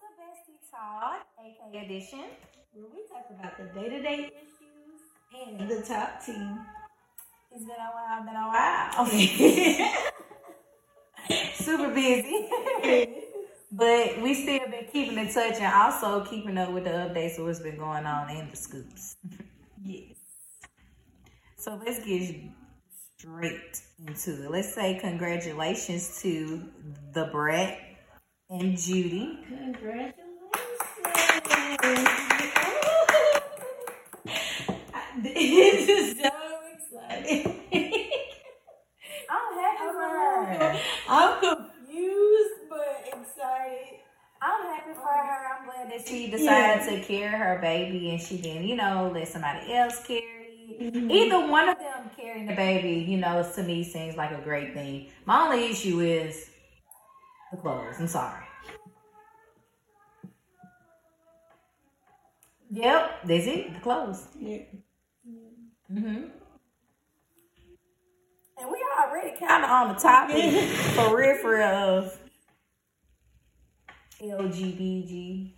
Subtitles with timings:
[0.00, 2.24] to Bestie Talk, AK Edition.
[2.72, 5.00] Where we talk about the day to day issues
[5.36, 6.58] and the top team.
[7.52, 9.06] It's been a while, been a while.
[11.54, 12.48] Super busy.
[13.72, 17.44] but we still been keeping in touch and also keeping up with the updates of
[17.44, 19.16] what's been going on in the scoops.
[19.84, 20.16] yes.
[21.58, 22.34] So let's get
[23.18, 24.50] straight into it.
[24.50, 26.62] Let's say congratulations to
[27.12, 27.89] Da Brat
[28.50, 29.38] and Judy.
[29.48, 30.14] Congratulations.
[35.22, 36.30] this is so
[36.74, 37.60] exciting.
[39.30, 40.80] I'm happy for her.
[41.08, 44.00] I'm confused but excited.
[44.42, 45.46] I'm happy for her.
[45.58, 49.28] I'm glad that she decided to carry her baby and she didn't, you know, let
[49.28, 50.22] somebody else carry
[50.80, 50.94] it.
[50.94, 51.10] Mhm.
[51.12, 54.74] Either one of them carrying the baby, you know, to me seems like a great
[54.74, 55.08] thing.
[55.26, 56.50] My only issue is
[57.50, 57.96] the clothes.
[57.98, 58.44] I'm sorry.
[62.70, 63.74] Yep, that's it.
[63.74, 64.26] The clothes.
[64.38, 64.58] Yeah.
[65.92, 66.24] Mm-hmm.
[68.58, 70.52] And we already kind of on the topic
[70.94, 72.18] for real, for real of
[74.22, 75.52] LGBTG,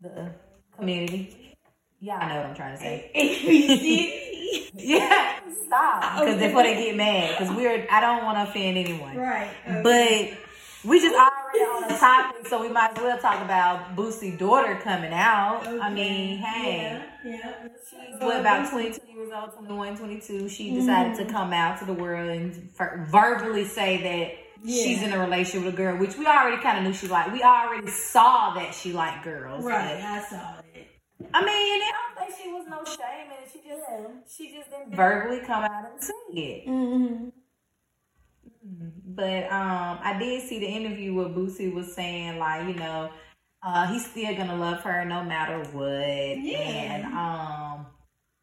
[0.00, 0.30] the
[0.76, 1.56] community.
[2.00, 3.10] Yeah, I know what I'm trying to say.
[3.16, 4.22] ABC.
[4.78, 6.20] Yeah, stop.
[6.20, 9.16] Because before they get mad, because we're I don't want to offend anyone.
[9.16, 9.50] right.
[9.66, 9.82] okay.
[9.82, 10.38] But
[10.84, 14.78] we just already on the topic, so we might as well talk about Boosie's daughter
[14.82, 15.66] coming out.
[15.66, 17.00] I mean, hey.
[17.24, 17.30] Yeah.
[17.30, 17.68] yeah.
[17.88, 20.48] She's what, about 22 years old, 21, 22.
[20.48, 24.84] She decided to come out to the world and ver- verbally say that Yeah.
[24.84, 27.32] she's in a relationship with a girl, which we already kind of knew she liked.
[27.32, 29.64] We already saw that she liked girls.
[29.64, 30.00] Right.
[30.02, 30.86] I saw it.
[31.32, 33.50] I mean, I don't think she was no shame in it.
[33.52, 36.68] She just, she just didn't verbally come out and say it.
[36.68, 37.28] Mm-hmm.
[39.04, 43.10] But um, I did see the interview where Boosie was saying like, you know,
[43.62, 46.58] uh, he's still gonna love her no matter what, Yeah.
[46.58, 47.86] and um,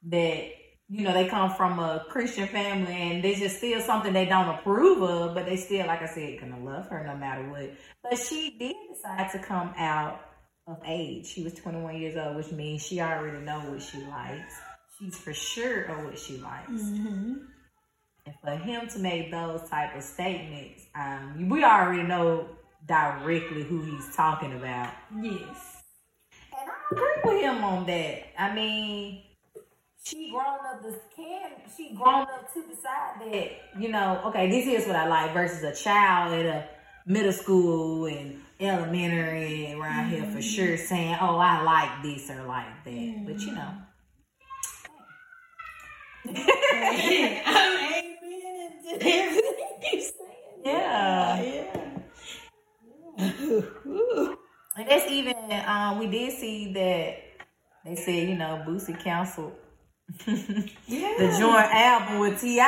[0.10, 0.52] that
[0.89, 4.50] you know they come from a Christian family and there's just still something they don't
[4.50, 7.72] approve of, but they still, like I said, gonna love her no matter what.
[8.02, 10.22] But she did decide to come out
[10.67, 11.28] of age.
[11.28, 14.54] She was 21 years old, which means she already know what she likes.
[15.00, 16.70] She's for sure of what she likes.
[16.72, 17.33] Mm-hmm.
[18.26, 22.48] And for him to make those type of statements, um, we already know
[22.88, 24.94] directly who he's talking about.
[25.22, 25.84] Yes.
[26.58, 28.42] And I agree with him on that.
[28.42, 29.23] I mean,
[30.04, 34.67] she grown up this can she grown up to decide that, you know, okay, this
[34.67, 36.70] is what I like versus a child at a
[37.06, 42.83] middle school and elementary around here for sure saying, Oh, I like this or like
[42.86, 43.23] that.
[43.26, 43.73] But you know.
[46.26, 46.38] I'm
[47.78, 48.13] amen to
[48.92, 50.11] everything you saying.
[50.66, 51.42] Yeah.
[51.42, 53.32] Yeah.
[53.88, 54.38] Ooh.
[54.77, 55.36] And that's even
[55.67, 57.17] um, we did see that
[57.86, 59.54] they said you know Boosie canceled
[60.27, 61.16] Yeah.
[61.20, 62.60] the joint album with Ti.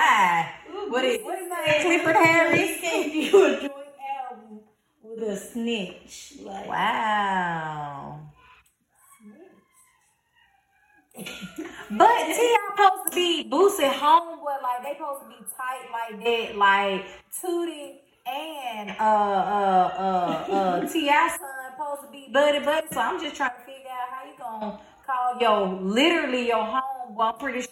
[0.89, 1.79] What is what is that?
[1.81, 2.81] Clifford Harris.
[2.81, 3.73] Can't do a joint
[4.29, 4.61] album
[5.03, 6.33] with a snitch.
[6.43, 8.21] Like, Wow.
[11.91, 12.57] But T.I.
[12.71, 13.91] supposed to be Boosie
[14.45, 17.05] homeboy, like they supposed to be tight like that, like
[17.41, 17.97] Tootie
[18.27, 21.29] and uh uh uh uh T.I.
[21.29, 21.39] son
[21.71, 22.87] supposed to be buddy buddy.
[22.91, 27.33] So I'm just trying to figure out how you gonna call your literally your homeboy.
[27.33, 27.71] I'm pretty sure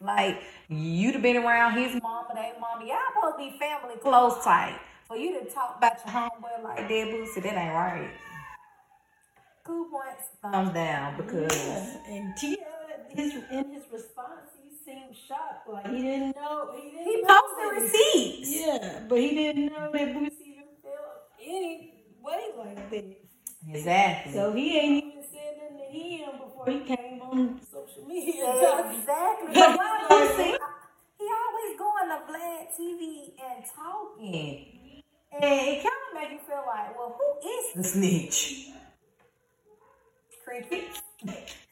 [0.00, 2.84] like you'd have been around his mama, their mama.
[2.86, 4.78] Y'all supposed to be family close tight.
[5.08, 8.10] For you to talk about your homeboy like that, Boosie, that ain't right.
[9.64, 11.56] Cool points, thumbs down because.
[11.56, 12.14] Yeah.
[12.14, 14.50] And T.I., his in his response,
[14.88, 15.68] seemed shocked.
[15.68, 16.70] Like he didn't know.
[16.74, 17.04] He didn't.
[17.04, 18.50] He posted receipts.
[18.50, 23.04] Yeah, but he didn't know that Boosie even felt any way like that.
[23.68, 24.32] Exactly.
[24.32, 28.44] So he ain't even said nothing to him before he came on social media.
[28.92, 29.54] exactly.
[29.54, 30.58] But why Boosie?
[31.18, 35.02] He always going to Vlad TV and talking.
[35.32, 38.68] And it kind of make you feel like, well, who is the snitch?
[40.44, 41.02] Crickets.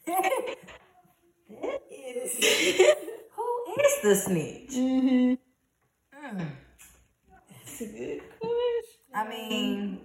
[2.17, 2.97] That
[3.35, 4.71] who is the snitch?
[4.71, 5.33] mm-hmm.
[6.13, 6.43] Hmm.
[7.51, 9.13] That's a good question.
[9.13, 9.99] I mean,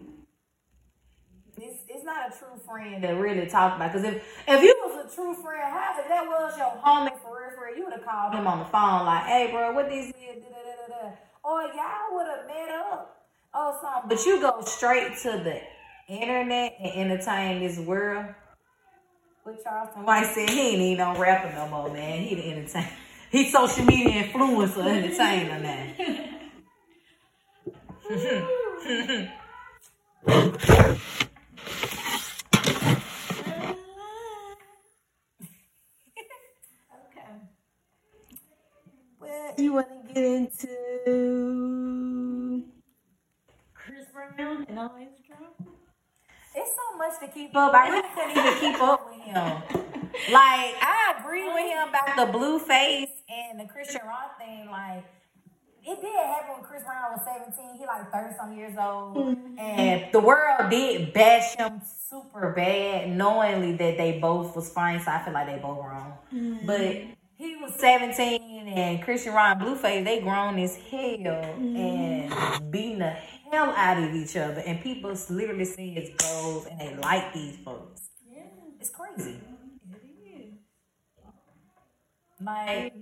[1.57, 3.93] it's, it's not a true friend to really talk about.
[3.93, 7.41] Because if, if you was a true friend, how if that was your homie for
[7.41, 9.89] real, for real, you would have called him on the phone like, hey, bro, what
[9.89, 11.17] these is, da, da, da, da, da.
[11.45, 14.09] Or y'all would have met up or something.
[14.09, 15.61] But you go straight to the
[16.13, 18.27] internet and entertain this world.
[19.45, 22.23] But Charleston White said he ain't even on rapping no more, man.
[22.23, 22.87] He the entertain.
[23.33, 25.87] He social media influencer entertainer now.
[39.57, 40.69] you want to get into
[43.73, 45.22] Chris Brown and all his
[46.55, 47.75] it's so much to keep up.
[47.75, 49.63] I really couldn't even keep up with him.
[50.31, 54.71] Like, I agree with him about the Blueface and the Chrisean Rock thing.
[54.71, 55.05] Like,
[55.85, 57.79] it did happen when Chris Brown was 17.
[57.79, 59.17] He like 30 some years old.
[59.17, 59.59] Mm-hmm.
[59.59, 65.01] And the world did bash him super bad, knowingly that they both was fine.
[65.01, 66.13] So I feel like they both wrong.
[66.33, 66.67] Mm-hmm.
[66.67, 67.03] But
[67.43, 73.11] he was 17 and Chrisean and Blueface, they grown as hell and beating the
[73.51, 74.61] hell out of each other.
[74.61, 78.03] And people literally see his goals and they like these folks.
[78.31, 78.43] Yeah,
[78.81, 79.41] It's crazy.
[79.91, 80.53] it is.
[82.41, 82.95] Like,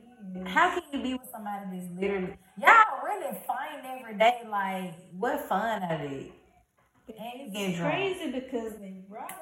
[0.46, 4.40] how can you be with somebody that's literally y'all really fighting every day?
[4.48, 6.32] Like, what fun of it?
[7.08, 7.94] It's drunk.
[7.94, 9.32] crazy because they brought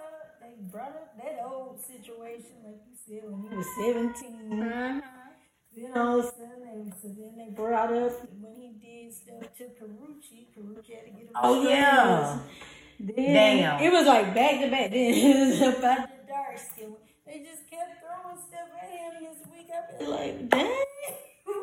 [0.70, 4.50] brought up that old situation, like you said, when he was 17.
[4.50, 5.02] Mhm.
[5.76, 9.43] Then all of a sudden, they, so then they brought up when he did stuff
[9.58, 10.49] to Karrueche.
[10.56, 11.31] Karrueche had to get him.
[11.43, 12.38] Oh, yeah.
[12.99, 13.14] Then
[13.58, 13.81] Damn.
[13.82, 14.90] It was like back to back.
[14.94, 16.94] Then it was about the dark skin.
[17.26, 19.69] They just kept throwing stuff at him this week.
[19.70, 20.84] I've been like, dang.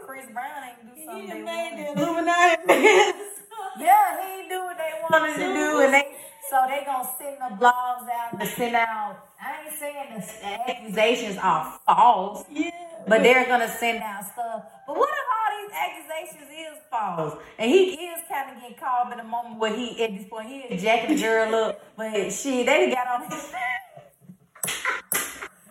[0.05, 1.27] Chris Brown ain't do He something.
[1.27, 3.13] they made the Illuminati.
[3.77, 6.15] Yeah, he ain't do what they wanted to do, and they
[6.49, 9.17] so they gonna send the blogs out to send out.
[9.41, 12.69] I ain't saying the, the accusations are false, yeah.
[13.07, 14.63] but they're gonna send out stuff.
[14.87, 19.07] But what if all these accusations is false, and he is kind of getting caught
[19.07, 21.81] up in the moment where he at this point he is jacking the girl up,
[21.97, 23.51] but she they got on his.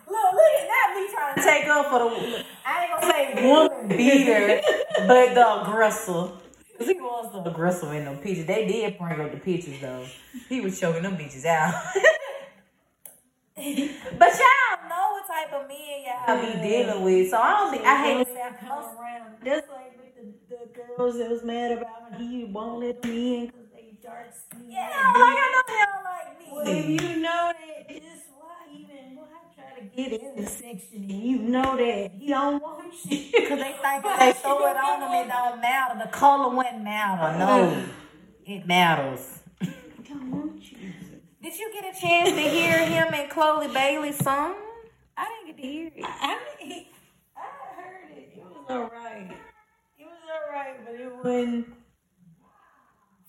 [0.07, 2.45] Look, look at that me trying to take up for the.
[2.65, 4.61] I ain't gonna say woman beater,
[5.07, 6.44] but the aggressor.
[6.77, 8.45] Cause he was so aggressive in them pictures.
[8.45, 10.05] They did bring up the pictures though.
[10.49, 11.73] He was choking them bitches out.
[13.55, 17.29] but y'all know what type of men y'all be dealing with.
[17.29, 19.35] So I don't think I hate to say I come most around.
[19.43, 20.15] That's like with
[20.49, 20.67] the, the
[20.97, 24.65] girls that was mad about he won't let them in because they dark skin.
[24.69, 26.45] Yeah, like I know they don't like me.
[26.51, 31.03] Well, if you know that, just why even why try to get in the section
[31.09, 33.47] and you know that he don't want you?
[33.47, 35.99] Cause they think if they throw it on them, it don't matter.
[36.03, 37.37] The color wouldn't matter.
[37.37, 37.89] No, mm.
[38.45, 39.39] it matters.
[40.07, 40.77] Don't want you.
[41.41, 44.55] Did you get a chance to hear him and Chloe Bailey's song?
[45.17, 46.05] I didn't get to hear it.
[46.05, 46.85] I mean,
[47.37, 47.41] I
[47.75, 48.33] heard it.
[48.35, 49.31] It was alright.
[49.97, 51.67] It was alright, but it wasn't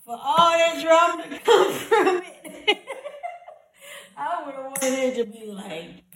[0.03, 2.79] for all that drama to come from it.
[4.17, 6.06] I would have wanted it to be like,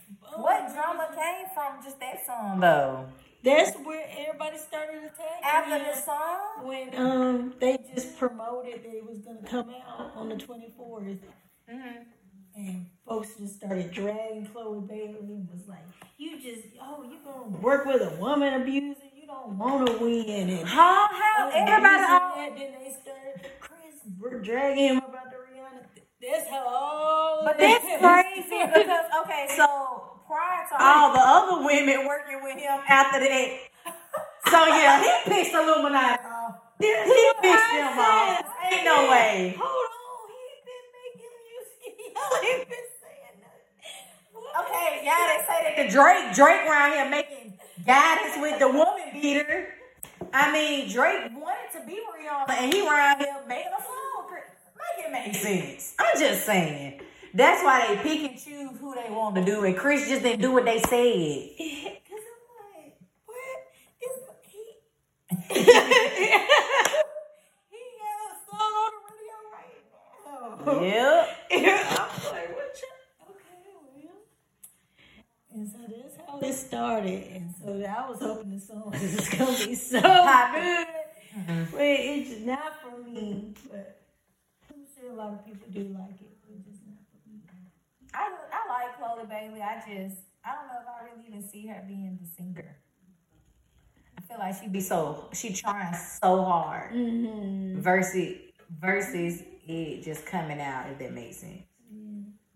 [0.42, 3.06] What drama came from just that song though?
[3.44, 5.44] That's where everybody started attacking.
[5.44, 6.68] After the song?
[6.68, 11.18] when um they just promoted that it was gonna come out on the twenty fourth,
[11.72, 12.04] Mm-hmm.
[12.56, 15.86] and folks just started dragging Chloe Bailey and was like,
[16.18, 19.00] "You just oh you gonna work with a woman abuser?
[19.16, 23.78] You don't want to win." And How how everybody all that, then they started Chris
[24.20, 25.86] we're dragging him about the Rihanna.
[26.22, 27.42] That's how.
[27.46, 32.80] But that's crazy because okay, so prior to all the other women working with him
[32.88, 33.50] after that.
[34.48, 36.32] So yeah, he pissed Illuminati oh.
[36.32, 36.56] off.
[36.80, 36.88] He
[37.42, 38.46] pissed them off.
[38.72, 39.56] Ain't no way.
[39.60, 41.92] Hold on, he been making music.
[42.16, 44.48] Y'all ain't been saying nothing.
[44.56, 47.54] Okay, y'all they say that the Drake Drake around here making
[47.86, 49.68] guidance with the woman beater.
[50.34, 54.30] I mean, Drake wanted to be Rihanna, and he around here making a song.
[54.32, 55.94] Make it make sense.
[56.00, 57.02] I'm just saying.
[57.34, 60.42] That's why they pick and choose who they want to do, and Chris just didn't
[60.42, 61.92] do what they said.
[62.04, 62.96] Because I'm like,
[63.26, 63.60] what
[64.02, 64.16] is
[64.52, 64.66] he?
[68.02, 69.84] got a song on the radio right
[70.66, 70.82] now.
[70.82, 71.24] Yep.
[71.52, 72.92] I'm like, what you?
[73.30, 73.60] Okay,
[73.96, 74.20] well.
[75.54, 77.24] And so that's how it started.
[77.34, 80.88] And so I was hoping the song was just going to be so good.
[81.72, 83.54] But it's not for me.
[83.70, 84.02] But
[84.70, 86.36] I'm sure a lot of people do like it.
[86.44, 87.40] But just not for me.
[88.14, 88.28] I
[89.04, 89.62] I Bailey.
[89.62, 92.78] I just I don't know if I really even see her being the singer.
[94.18, 97.80] I feel like she'd be so she trying so hard Mm-hmm.
[97.82, 98.36] versus
[98.80, 101.62] versus it just coming out if that makes sense.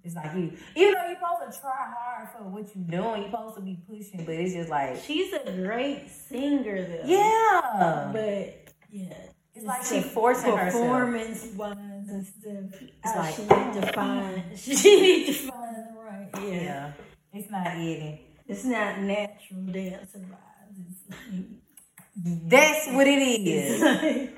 [0.03, 3.31] It's like you, even though you're supposed to try hard for what you're doing, you're
[3.31, 7.07] supposed to be pushing, but it's just like, She's a great singer, though.
[7.07, 9.13] yeah, But yeah,
[9.55, 10.73] it's like she forcing herself.
[10.83, 12.81] performance wise and stuff.
[13.03, 13.55] It's like- oh, oh.
[13.55, 14.43] she need to find.
[14.57, 16.29] She to find the right.
[16.35, 16.61] Yeah.
[16.61, 16.91] Yeah,
[17.33, 18.19] it's not eating.
[18.47, 21.45] it's not natural dancer vibes.
[22.17, 23.81] That's what it is.
[23.81, 24.37] like,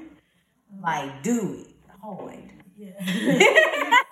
[0.81, 2.51] Like, do it hard.
[2.77, 2.93] yeah.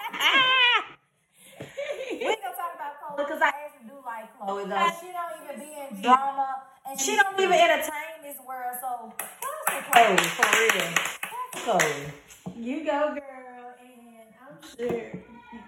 [2.11, 4.89] We gonna talk about Chloe because I actually do like Chloe oh, though.
[5.01, 6.47] She don't even be in drama
[6.87, 8.75] and she don't even entertain this world.
[8.81, 10.89] So y'all should for real.
[11.79, 12.59] Cody.
[12.59, 13.34] You go, girl,
[14.77, 15.11] sure,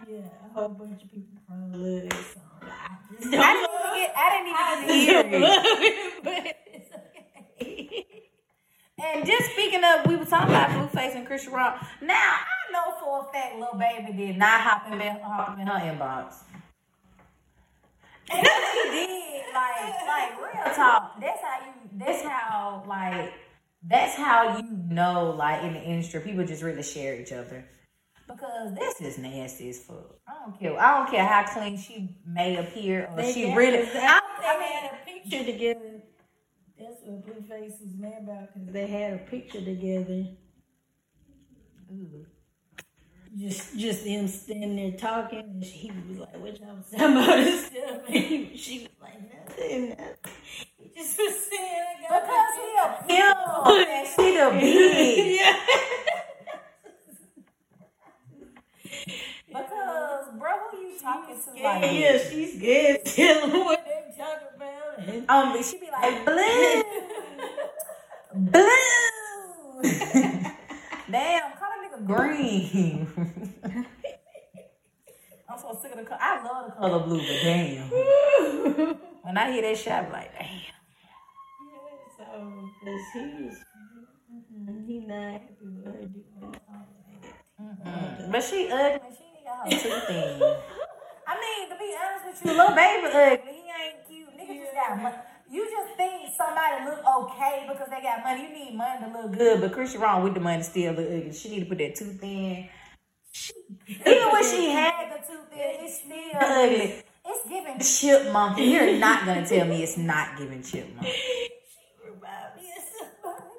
[0.08, 2.44] yeah, a whole bunch of people probably love that song.
[2.62, 6.24] I just don't I didn't even get, I didn't even get to hear it.
[6.24, 6.34] but
[7.62, 8.06] okay.
[9.00, 11.86] And just speaking of, we were talking about Blueface and Chrisean Rock.
[12.02, 15.74] Now I know for a fact, Lil Baby did not hop in, hop in her
[15.74, 16.36] inbox.
[18.30, 21.20] And if he did, like, like real talk.
[21.22, 21.90] That's how you.
[21.94, 23.34] That's how like.
[23.84, 27.64] That's how you know, like in the industry, people just really share each other.
[28.28, 30.20] Because this is nasty as fuck.
[30.28, 30.80] I don't care.
[30.80, 33.80] I don't care how clean she may appear or They she really.
[33.80, 36.02] I, I, they I mean, had a picture together.
[36.78, 40.26] That's what Blueface was mad about because they had a picture together.
[43.38, 47.38] Just, just them standing there talking, and she was like, "What y'all was talking about
[47.38, 50.34] this stuff?" And he, she was like, "Nothing, nothing."
[50.80, 55.38] He just was saying, "I got because he a pimp and she the bitch.
[55.38, 55.56] yeah.
[59.48, 62.30] Because, bro, who you talking to yeah, like yeah, this?
[62.32, 63.06] she's scared.
[63.06, 66.84] Tell them what they talking And Um, she be like, blue,
[68.52, 69.84] blue.
[71.12, 73.08] Damn, call that nigga green.
[75.50, 76.20] I'm so sick of the color.
[76.22, 77.90] I love the color blue, but damn.
[79.24, 80.48] When I hear that shit, I be like, damn.
[80.48, 80.64] Yeah,
[82.18, 82.26] so,
[82.80, 83.58] because he was,
[84.54, 88.32] mm, he not happy with her doing that.
[88.32, 89.00] But she ugly.
[89.18, 90.44] She ain't got her two things.
[91.28, 93.54] I mean, to be honest with you, Lil Baby ugly.
[93.54, 94.32] He ain't cute.
[94.38, 95.18] Nigga just got money.
[95.50, 98.44] You just think somebody look okay because they got money.
[98.44, 101.32] You need money to look good, but Christian wrong with the money still look ugly.
[101.34, 102.70] She need to put that tooth in.
[103.88, 107.04] Even when she had the tooth in, it's still ugly.
[107.26, 108.58] It's giving chipmunk.
[108.58, 111.08] You're not gonna tell me it's not giving chipmunk.
[111.70, 113.58] She remind me of somebody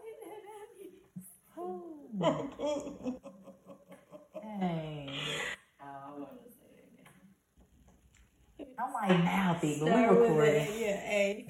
[4.61, 5.11] Dang.
[5.81, 6.73] I don't want to say
[8.59, 8.69] it.
[8.79, 10.67] I'm like mouthy, but we recording.
[10.79, 11.47] Yeah, A.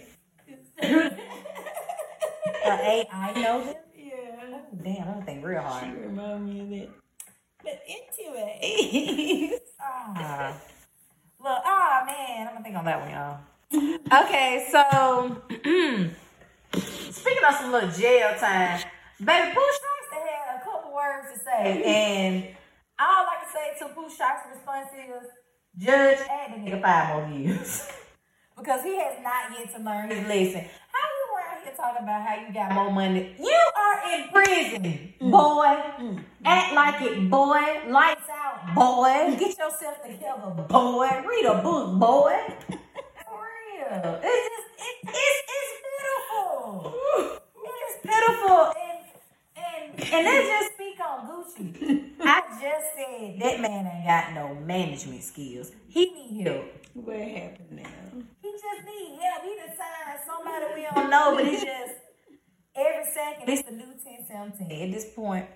[2.65, 3.75] Uh, AI know them.
[3.97, 4.61] yeah.
[4.83, 5.85] Damn, I'm gonna think real hard.
[5.85, 6.89] She remind me of that.
[7.65, 9.53] But anyway.
[9.81, 10.55] Ah.
[11.41, 14.25] Look, ah man, I'm gonna think on that one, y'all.
[14.25, 15.43] Okay, so
[17.13, 18.81] speaking of some little jail time,
[19.21, 22.45] baby, Pooh Shiesty had a couple words to say, and
[22.99, 25.29] all I can say to Pooh Shiesty's response is,
[25.79, 27.89] Judge, add the nigga five more years.
[28.59, 30.65] because he has not yet to learn his lesson.
[30.93, 33.35] How you around here talking about how you got more money?
[33.39, 35.31] You are in prison, mm.
[35.31, 36.05] boy.
[36.05, 36.25] Mm.
[36.45, 37.91] Act like it, boy.
[37.91, 39.37] Lights out, boy.
[39.39, 41.09] Get yourself together, boy.
[41.27, 42.37] Read a book, boy.
[42.69, 44.21] For real.
[44.23, 46.95] It's just, it, it's, it's pitiful.
[47.65, 48.73] It is pitiful.
[48.77, 52.11] And, and, and let's just speak on Gucci.
[52.21, 55.71] I just said that man ain't got no management skills.
[55.89, 56.65] He need help.
[56.95, 58.25] what happened now?
[58.59, 59.45] He just need help.
[59.45, 61.95] He done somebody we don't know, but it's just
[62.75, 64.83] every second it's the new 1017.
[64.83, 65.47] At this point,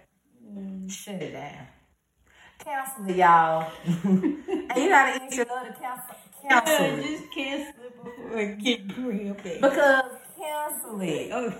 [0.46, 0.90] mm.
[0.90, 1.66] shut it down.
[2.58, 3.72] Cancel it, y'all.
[3.84, 6.14] and you gotta eat your other cancel.
[6.48, 7.02] Cancel it.
[7.02, 9.60] just cancel it before it get real bad.
[9.60, 10.04] Because
[10.38, 11.30] cancel it.
[11.32, 11.52] Oh,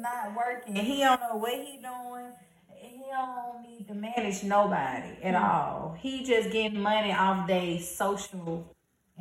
[0.00, 0.74] not working.
[0.74, 2.32] He don't know what he doing.
[2.74, 5.42] He don't need to manage nobody at mm.
[5.42, 5.96] all.
[6.00, 8.66] He just getting money off their social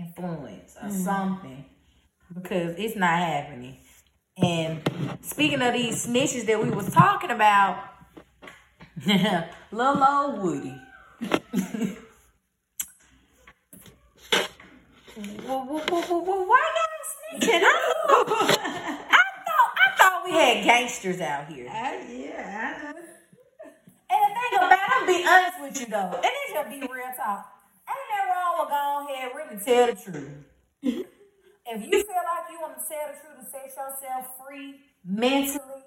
[0.01, 1.03] influence or mm-hmm.
[1.03, 1.65] something
[2.33, 3.77] because it's not happening.
[4.37, 4.81] And
[5.21, 7.83] speaking of these snitches that we was talking about,
[9.05, 10.81] little old Woody.
[15.21, 17.61] Why y'all snitching?
[17.61, 17.67] I
[18.07, 18.59] thought,
[19.09, 21.67] I thought, I thought we had gangsters out here.
[21.69, 22.99] I, yeah, I know.
[24.09, 26.79] And the thing about it, I'm be honest with you though, and it just be
[26.79, 27.60] real talk.
[28.61, 30.29] Ain't that wrong with go ahead and really tell the truth.
[30.83, 34.75] if you feel like you want to tell the truth and set yourself free
[35.05, 35.83] mentally,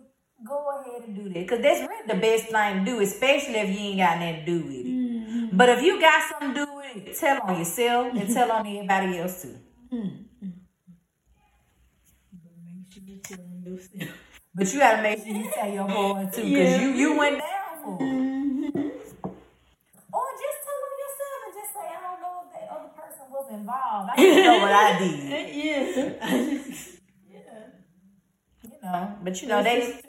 [0.46, 1.34] go ahead and do that.
[1.34, 4.46] Because that's really the best thing to do, especially if you ain't got nothing to
[4.46, 4.86] do with it.
[4.86, 5.56] Mm-hmm.
[5.56, 8.66] But if you got something to do with it, tell on yourself and tell on
[8.66, 9.56] everybody else too.
[12.64, 14.10] Make sure you tell them yourself.
[14.54, 16.80] But you gotta make sure you tell your boy too, because Yeah.
[16.80, 18.23] you you went down for it.
[24.64, 25.54] what I did.
[25.54, 26.62] Yeah.
[27.30, 27.40] yeah.
[28.62, 30.00] You know, but you know they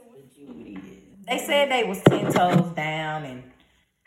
[1.27, 3.43] they said they was ten toes down and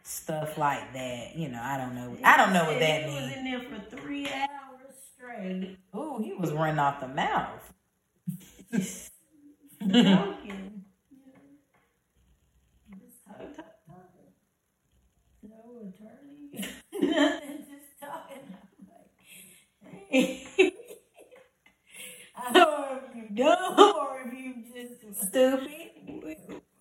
[0.03, 1.37] stuff like that.
[1.37, 2.17] You know, I don't know.
[2.25, 3.19] I don't know what that means.
[3.19, 5.79] He was in there for three hours straight.
[5.97, 7.73] Ooh, he was running off the mouth.
[9.81, 10.85] Talking.
[15.43, 17.49] No attorney.
[20.13, 20.73] I
[22.53, 25.69] don't know if you dumb or if you just Stupid.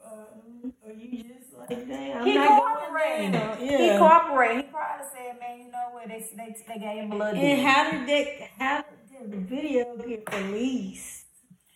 [0.05, 3.57] um, or you just like, dang, I'm He not going down.
[3.57, 3.98] He Yeah.
[4.00, 4.65] cooperated.
[4.65, 6.07] He probably said, "Man, you know what?
[6.07, 8.50] They they, they gave him a little." And dick." how did that?
[8.60, 8.84] How
[9.22, 11.25] did the video get released?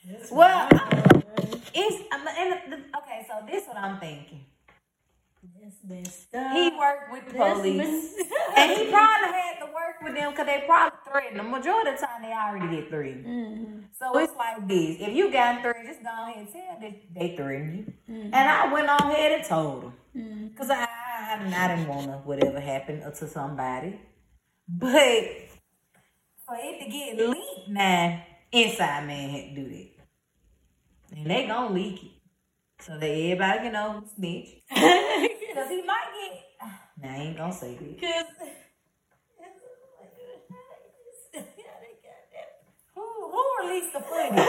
[0.09, 1.61] That's Well, what I'm wondering.
[1.73, 3.25] It's I'm- and the, okay.
[3.27, 4.45] So this is what I'm thinking.
[5.87, 6.53] Messed up.
[6.53, 8.13] He worked with the That's police,
[8.57, 11.39] and he probably had to work with them because they probably threatened.
[11.39, 13.25] The majority of the time, they already get threatened.
[13.25, 13.83] Mhm.
[13.97, 17.35] So it's like this: if you got threatened, just go ahead and tell them they
[17.35, 18.13] threatened you.
[18.13, 18.25] Mhm.
[18.25, 19.83] And I went on ahead and told
[20.13, 23.99] them because I, I I didn't want to whatever happened to somebody,
[24.67, 25.23] but
[26.45, 31.73] for it to get leaked, now inside man had to do that, and they gonna
[31.73, 32.11] leak it
[32.83, 34.61] so that everybody can know who snitch.
[35.53, 36.69] Cause he might get.
[37.01, 38.01] Nah, I ain't gonna say that.
[38.01, 38.25] Cause
[42.95, 44.39] Who who released the footage?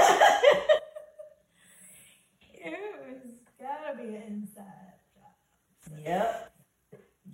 [2.54, 5.98] it's gotta be an inside job.
[6.04, 6.52] Yep.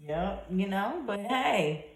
[0.03, 0.47] Yep.
[0.51, 1.87] You know, but hey,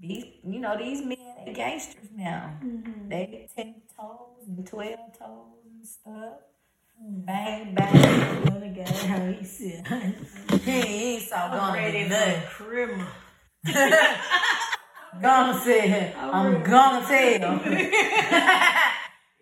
[0.00, 2.58] these you know, these men they gangsters now.
[2.64, 3.08] Mm-hmm.
[3.08, 6.34] They ten toes and twelve toes and stuff.
[7.00, 8.48] Bang bang.
[8.48, 9.86] Other guy, how he said,
[10.64, 13.06] he ain't so I'm gonna ready for criminal.
[15.20, 17.50] Gonna say I'm gonna tell.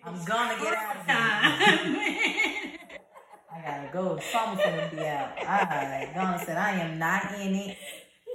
[0.05, 2.73] I'm gonna get out of here.
[3.53, 4.19] I gotta go.
[4.33, 5.39] Something's gonna be out.
[5.39, 6.15] Alright.
[6.15, 7.77] Gonna said I am not in it.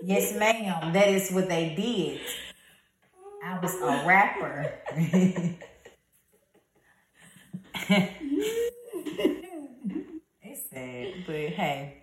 [0.01, 0.93] Yes, ma'am.
[0.93, 2.22] That is what they did.
[3.43, 4.72] I was a rapper.
[10.75, 11.98] Sad, but hey,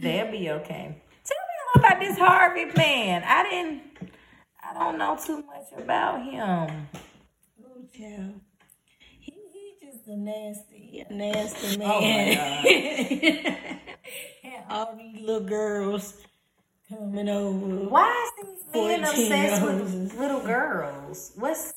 [0.00, 0.96] they'll be okay.
[1.24, 3.22] Tell me about this Harvey man.
[3.24, 3.82] I didn't.
[4.62, 6.88] I don't know too much about him.
[7.64, 8.40] Oh, child.
[9.20, 12.66] He, he just a nasty, nasty Oh, man.
[14.44, 16.22] and all these little girls
[16.88, 17.88] coming over.
[17.88, 21.32] Why is these men obsessed with little girls?
[21.36, 21.74] What's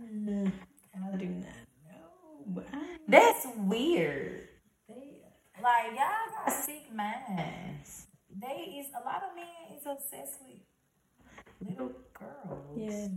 [0.00, 0.52] Mm,
[0.94, 1.44] I do not
[1.86, 2.44] know.
[2.46, 4.48] But I, that's weird.
[4.88, 5.22] they,
[5.62, 8.06] Like y'all got sick minds.
[8.40, 12.76] They is a lot of men is obsessed with little girls.
[12.76, 13.08] yeah.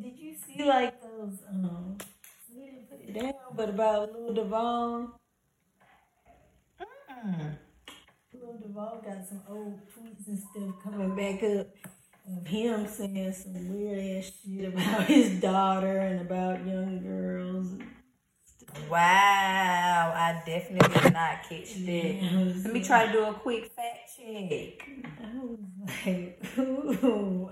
[0.00, 1.38] Did you see like those?
[1.48, 1.98] Um,
[2.54, 5.20] we didn't put it down, but about Lil Duval.
[6.80, 7.56] Mm.
[8.32, 11.68] Lil Duval got some old tweets and stuff coming back up
[12.38, 17.31] of him saying some weird ass shit about his daughter and about young girls.
[18.90, 22.62] Wow, I definitely did not catch that.
[22.64, 24.88] Let me try to do a quick fact check.
[25.22, 25.58] I was
[26.06, 27.50] like, ooh.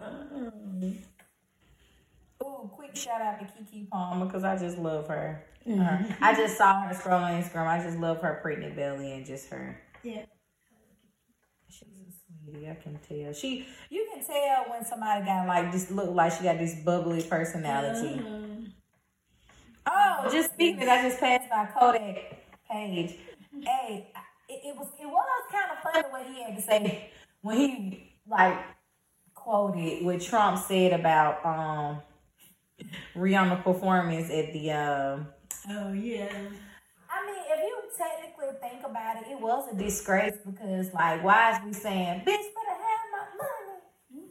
[2.43, 5.45] Ooh, quick shout out to Keke Palmer because I just love her.
[5.67, 7.67] Her- I just saw her scroll on Instagram.
[7.67, 9.81] I just love her pregnant belly and just her.
[10.03, 10.25] yeah.
[11.69, 13.33] She's a sweetie, I can tell.
[13.33, 17.23] She, you can tell when somebody got like just look like she got this bubbly
[17.23, 18.15] personality.
[18.19, 18.73] Um,
[19.93, 22.17] Oh, just speaking, I just passed by Kodak
[22.71, 23.17] page.
[23.63, 24.13] Hey,
[24.49, 27.11] it, it was it was kind of funny what he had to say
[27.43, 28.57] when he like
[29.35, 32.01] quoted what Trump said about um
[33.17, 35.27] Rihanna performance at the um.
[35.71, 36.29] oh yeah.
[37.13, 41.53] I mean, if you technically think about it, it was a disgrace because like, why
[41.53, 44.27] is we saying, "Bitch, better have my money"?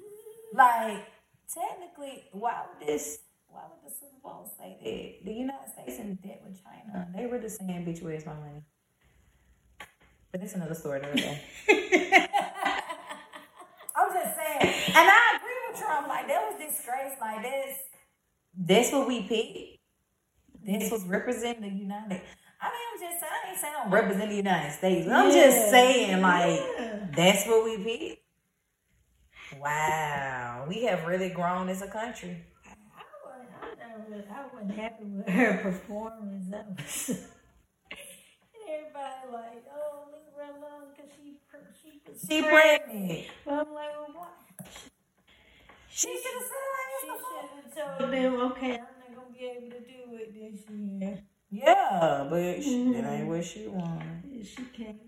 [0.54, 1.06] Like,
[1.54, 3.20] technically, why would this?
[4.38, 4.78] Would the Super Bowl say
[5.22, 5.26] that?
[5.26, 7.08] The United States in debt with China.
[7.16, 8.64] They were just saying, "Bitch, where's my money?"
[10.32, 11.02] But that's another story.
[11.04, 11.26] I'm just
[14.38, 16.08] saying, and I agree with Trump.
[16.08, 17.14] Like, that was disgrace.
[17.20, 17.78] Like, this,
[18.58, 19.80] that's what we picked.
[20.66, 22.22] This was representing the United.
[22.62, 25.08] I mean, I'm just saying, I ain't saying I'm representing the United States.
[25.10, 27.08] I'm just saying, like, Yeah.
[27.16, 28.22] that's what we picked.
[29.60, 32.38] Wow, we have really grown as a country.
[34.00, 36.54] I wasn't, I, wasn't happy with her performance.
[36.54, 37.10] I was,
[38.70, 41.38] everybody like, oh, leave her alone because she,
[41.82, 43.28] she, was She pregnant.
[43.46, 44.66] But I'm like, well, why?
[45.90, 46.44] She should have
[47.02, 47.74] She said that.
[47.74, 50.62] should have told them, okay, I'm not going to be able to do it this
[50.70, 51.20] year.
[51.52, 52.92] Yeah, but she, mm-hmm.
[52.94, 54.46] that ain't what she wanted.
[54.46, 55.00] She came.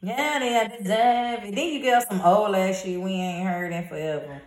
[0.00, 1.54] Yeah, they had to deserve.
[1.54, 4.40] Then you get some old ass shit we ain't heard in forever.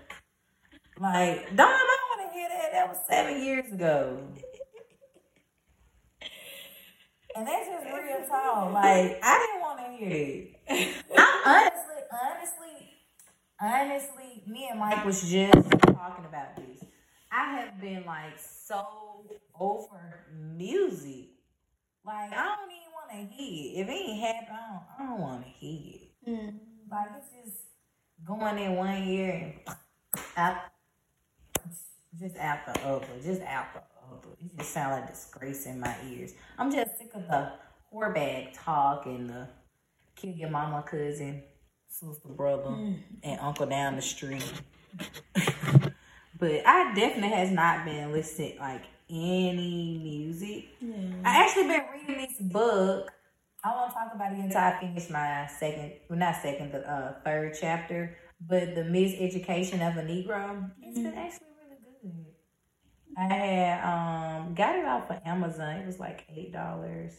[1.01, 2.00] Like, don't I want to hear
[2.81, 2.89] that?
[2.89, 4.19] Was seven years ago.
[7.35, 8.73] And that's just real talk.
[8.73, 10.95] Like I didn't want to hear it.
[11.17, 12.89] I honestly, honestly,
[13.61, 16.83] honestly, me and Mike was just talking about this.
[17.31, 18.85] I have been like so
[19.57, 20.25] over
[20.57, 21.29] music.
[22.05, 23.81] Like I don't even want to hear it.
[23.81, 26.29] If it ain't happen, I don't, I don't want to hear it.
[26.29, 26.53] Mm.
[26.91, 27.63] Like it's just
[28.25, 29.75] going in one ear and
[30.37, 30.57] out,
[32.19, 34.35] just out the other, just out the other.
[34.39, 36.33] It just sounds like disgrace in my ears.
[36.57, 37.53] I'm just sick of the
[37.93, 39.47] whore bag talk and the
[40.15, 41.43] kill your mama, cousin,
[41.87, 42.75] sister, brother,
[43.23, 44.51] and uncle down the street.
[46.39, 50.69] but I definitely has not been listening like any music.
[50.79, 50.95] Yeah.
[51.25, 53.11] I actually been reading this book.
[53.63, 57.13] I won't talk about it until I finish my second, well, not second, the uh,
[57.23, 58.17] third chapter.
[58.43, 60.71] But the Miseducation of a Negro.
[60.81, 61.50] It's been actually really good.
[63.17, 65.77] I had um got it off of Amazon.
[65.77, 67.13] It was like eight dollars.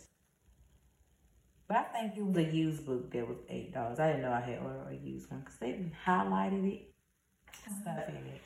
[1.69, 3.99] But I think it was a used book that was eight dollars.
[3.99, 6.93] I didn't know I had ordered a used one because they highlighted it,
[7.81, 8.41] stuff in it.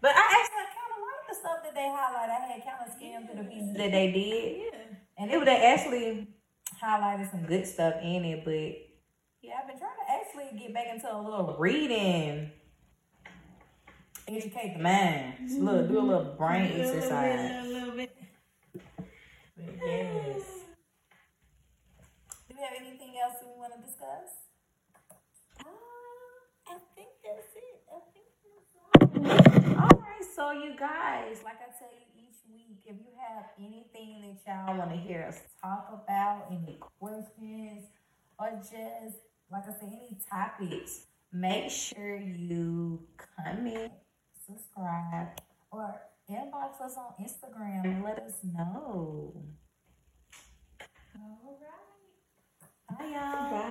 [0.00, 2.30] But I actually kind of like the stuff that they highlighted.
[2.30, 4.96] I had kind of skimmed through the pieces that they did, Yeah.
[5.18, 6.28] and it would they actually
[6.82, 8.44] highlighted some good stuff in it.
[8.44, 8.72] But
[9.42, 12.50] yeah, I've been trying to actually get back into a little reading,
[14.36, 17.64] educate the mind, Just a little, do a little brain A little bit, exercise.
[17.64, 18.16] a little bit.
[19.56, 20.42] Yes.
[22.48, 24.30] Do we have anything else we want to discuss?
[25.60, 25.68] Uh,
[26.68, 27.82] I think that's it.
[27.88, 29.82] I think that's all.
[29.82, 34.20] All right, so you guys, like I tell you each week, if you have anything
[34.22, 37.84] that y'all want to hear us talk about, any questions,
[38.38, 39.16] or just
[39.50, 43.00] like I said, any topics, make sure you
[43.44, 43.92] comment,
[44.50, 45.28] subscribe,
[45.70, 49.32] or inbox us on Instagram and let us know.
[51.16, 52.98] All right.
[52.98, 53.70] Bye, y'all.